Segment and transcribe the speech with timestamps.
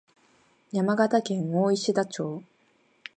[0.71, 2.41] 山形県大石田町